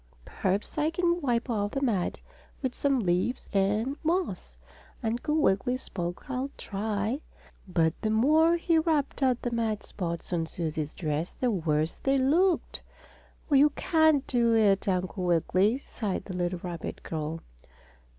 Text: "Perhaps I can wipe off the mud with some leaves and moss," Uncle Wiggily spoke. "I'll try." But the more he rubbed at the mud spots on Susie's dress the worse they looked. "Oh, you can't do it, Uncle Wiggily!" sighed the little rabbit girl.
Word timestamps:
"Perhaps 0.25 0.79
I 0.79 0.89
can 0.89 1.21
wipe 1.21 1.47
off 1.47 1.73
the 1.73 1.81
mud 1.83 2.17
with 2.63 2.73
some 2.73 3.01
leaves 3.01 3.51
and 3.53 3.97
moss," 4.03 4.57
Uncle 5.03 5.35
Wiggily 5.39 5.77
spoke. 5.77 6.27
"I'll 6.27 6.49
try." 6.57 7.21
But 7.67 7.93
the 8.01 8.09
more 8.09 8.57
he 8.57 8.79
rubbed 8.79 9.21
at 9.21 9.43
the 9.43 9.51
mud 9.51 9.83
spots 9.83 10.33
on 10.33 10.47
Susie's 10.47 10.93
dress 10.93 11.33
the 11.33 11.51
worse 11.51 11.99
they 11.99 12.17
looked. 12.17 12.81
"Oh, 13.51 13.53
you 13.53 13.69
can't 13.75 14.25
do 14.25 14.55
it, 14.55 14.87
Uncle 14.87 15.23
Wiggily!" 15.23 15.77
sighed 15.77 16.25
the 16.25 16.33
little 16.33 16.61
rabbit 16.63 17.03
girl. 17.03 17.41